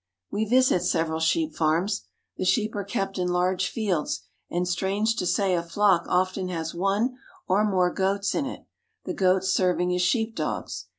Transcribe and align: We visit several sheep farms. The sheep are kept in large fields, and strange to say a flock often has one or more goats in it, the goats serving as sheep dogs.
We 0.31 0.45
visit 0.45 0.79
several 0.81 1.19
sheep 1.19 1.53
farms. 1.53 2.07
The 2.35 2.43
sheep 2.43 2.75
are 2.75 2.83
kept 2.83 3.19
in 3.19 3.27
large 3.27 3.69
fields, 3.69 4.23
and 4.49 4.67
strange 4.67 5.15
to 5.17 5.27
say 5.27 5.53
a 5.53 5.61
flock 5.61 6.07
often 6.09 6.47
has 6.49 6.73
one 6.73 7.17
or 7.47 7.63
more 7.63 7.93
goats 7.93 8.33
in 8.33 8.47
it, 8.47 8.65
the 9.05 9.13
goats 9.13 9.49
serving 9.53 9.93
as 9.93 10.01
sheep 10.01 10.35
dogs. 10.35 10.85